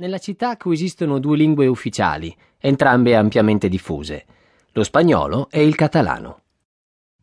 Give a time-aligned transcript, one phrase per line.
[0.00, 4.24] Nella città coesistono due lingue ufficiali, entrambe ampiamente diffuse,
[4.72, 6.40] lo spagnolo e il catalano.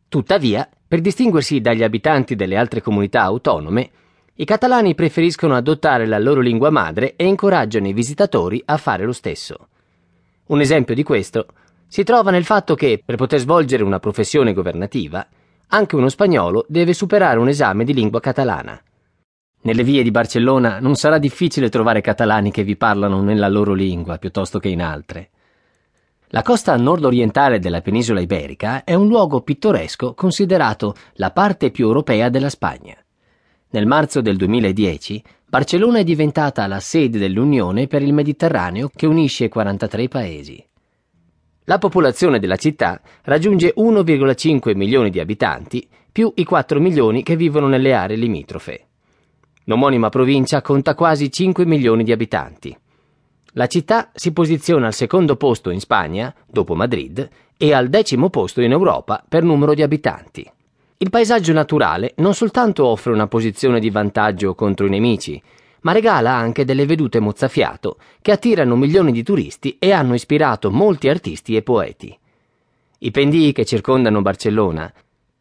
[0.08, 3.90] Tuttavia, per distinguersi dagli abitanti delle altre comunità autonome,
[4.34, 9.12] i catalani preferiscono adottare la loro lingua madre e incoraggiano i visitatori a fare lo
[9.12, 9.70] stesso.
[10.46, 11.48] Un esempio di questo
[11.88, 15.26] si trova nel fatto che, per poter svolgere una professione governativa,
[15.66, 18.80] anche uno spagnolo deve superare un esame di lingua catalana.
[19.68, 24.16] Nelle vie di Barcellona non sarà difficile trovare catalani che vi parlano nella loro lingua
[24.16, 25.28] piuttosto che in altre.
[26.28, 32.30] La costa nord-orientale della penisola iberica è un luogo pittoresco considerato la parte più europea
[32.30, 32.96] della Spagna.
[33.68, 39.50] Nel marzo del 2010 Barcellona è diventata la sede dell'Unione per il Mediterraneo che unisce
[39.50, 40.66] 43 paesi.
[41.64, 47.68] La popolazione della città raggiunge 1,5 milioni di abitanti, più i 4 milioni che vivono
[47.68, 48.87] nelle aree limitrofe.
[49.68, 52.74] L'omonima provincia conta quasi 5 milioni di abitanti.
[53.52, 58.62] La città si posiziona al secondo posto in Spagna, dopo Madrid, e al decimo posto
[58.62, 60.50] in Europa per numero di abitanti.
[60.96, 65.40] Il paesaggio naturale non soltanto offre una posizione di vantaggio contro i nemici,
[65.82, 71.10] ma regala anche delle vedute mozzafiato che attirano milioni di turisti e hanno ispirato molti
[71.10, 72.18] artisti e poeti.
[73.00, 74.90] I pendii che circondano Barcellona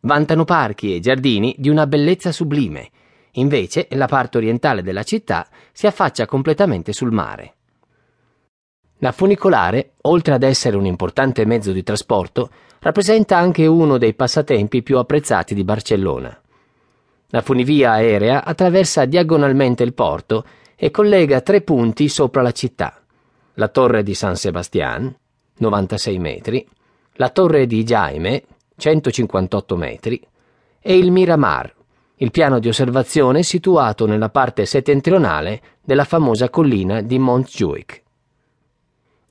[0.01, 2.89] vantano parchi e giardini di una bellezza sublime
[3.37, 7.53] Invece, la parte orientale della città si affaccia completamente sul mare.
[8.99, 14.81] La funicolare, oltre ad essere un importante mezzo di trasporto, rappresenta anche uno dei passatempi
[14.81, 16.41] più apprezzati di Barcellona.
[17.29, 22.99] La funivia aerea attraversa diagonalmente il porto e collega tre punti sopra la città.
[23.55, 25.15] La torre di San Sebastián,
[25.57, 26.67] 96 metri,
[27.13, 28.43] la torre di Jaime,
[28.75, 30.25] 158 metri,
[30.79, 31.73] e il Miramar,
[32.19, 38.03] il piano di osservazione situato nella parte settentrionale della famosa collina di Montjuic.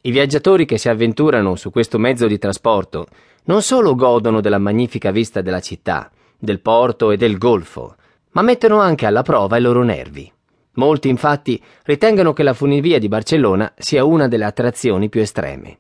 [0.02, 3.08] I viaggiatori che si avventurano su questo mezzo di trasporto
[3.44, 7.96] non solo godono della magnifica vista della città, del porto e del golfo,
[8.32, 10.30] ma mettono anche alla prova i loro nervi.
[10.74, 15.78] Molti infatti ritengono che la funivia di Barcellona sia una delle attrazioni più estreme.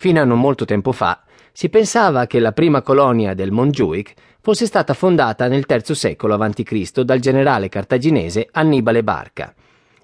[0.00, 4.64] Fino a non molto tempo fa si pensava che la prima colonia del Montjuic fosse
[4.64, 7.00] stata fondata nel III secolo a.C.
[7.02, 9.52] dal generale cartaginese Annibale Barca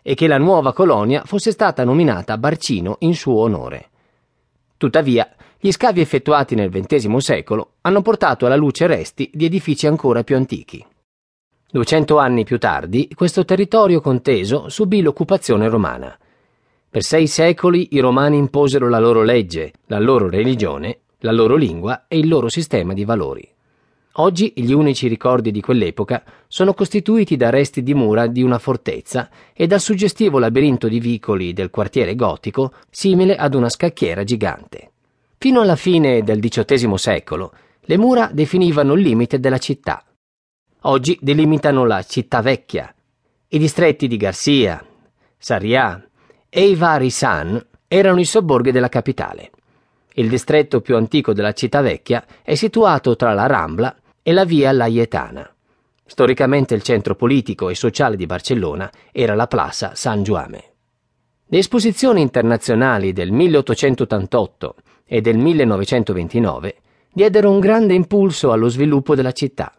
[0.02, 3.90] e che la nuova colonia fosse stata nominata Barcino in suo onore.
[4.76, 10.24] Tuttavia, gli scavi effettuati nel XX secolo hanno portato alla luce resti di edifici ancora
[10.24, 10.84] più antichi.
[11.70, 16.18] 200 anni più tardi, questo territorio conteso subì l'occupazione romana.
[16.94, 22.04] Per sei secoli i romani imposero la loro legge, la loro religione la loro lingua
[22.06, 23.44] e il loro sistema di valori.
[24.18, 29.28] Oggi gli unici ricordi di quell'epoca sono costituiti da resti di mura di una fortezza
[29.52, 34.92] e dal suggestivo labirinto di vicoli del quartiere gotico simile ad una scacchiera gigante.
[35.36, 40.04] Fino alla fine del XVIII secolo le mura definivano il limite della città.
[40.82, 42.94] Oggi delimitano la città vecchia.
[43.48, 44.80] I distretti di Garcia,
[45.36, 46.00] Sarriá
[46.56, 49.50] e i vari San erano i sobborghi della capitale.
[50.14, 54.70] Il distretto più antico della città vecchia è situato tra la Rambla e la via
[54.70, 55.52] Laietana.
[56.06, 60.64] Storicamente il centro politico e sociale di Barcellona era la Plaza San Juame.
[61.46, 64.76] Le esposizioni internazionali del 1888
[65.06, 66.76] e del 1929
[67.12, 69.74] diedero un grande impulso allo sviluppo della città.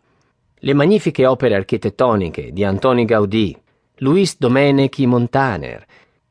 [0.54, 3.58] Le magnifiche opere architettoniche di Antoni Gaudì,
[4.00, 5.86] Luis Domenici Montaner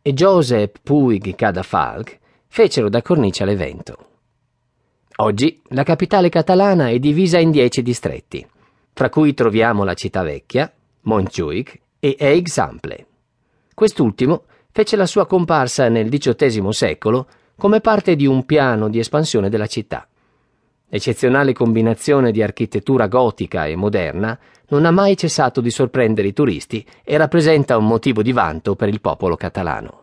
[0.06, 3.96] e Joseph Puig Cadafalque fecero da cornice all'evento.
[5.16, 8.46] Oggi la capitale catalana è divisa in dieci distretti,
[8.92, 10.70] fra cui troviamo la città vecchia,
[11.04, 13.06] Montjuic e Eixample.
[13.72, 17.26] Quest'ultimo fece la sua comparsa nel XVIII secolo
[17.56, 20.06] come parte di un piano di espansione della città.
[20.88, 26.84] L'eccezionale combinazione di architettura gotica e moderna non ha mai cessato di sorprendere i turisti
[27.02, 30.02] e rappresenta un motivo di vanto per il popolo catalano.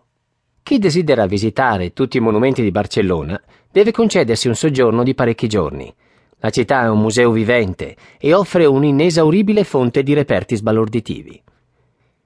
[0.63, 3.41] Chi desidera visitare tutti i monumenti di Barcellona
[3.71, 5.93] deve concedersi un soggiorno di parecchi giorni.
[6.39, 11.41] La città è un museo vivente e offre un'inesauribile fonte di reperti sbalorditivi.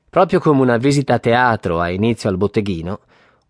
[0.10, 3.00] Proprio come una visita a teatro ha inizio al botteghino,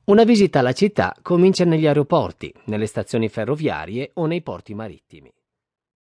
[0.05, 5.34] una visita alla città comincia negli aeroporti, nelle stazioni ferroviarie o nei porti marittimi.